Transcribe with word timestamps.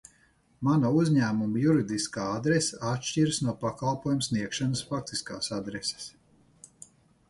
Mana 0.67 0.89
uzņēmuma 1.01 1.61
juridiskā 1.65 2.25
adrese 2.39 2.81
atšķiras 2.95 3.43
no 3.47 3.57
pakalpojuma 3.67 4.29
sniegšanas 4.33 4.85
faktiskās 4.93 5.57
adreses. 5.63 6.15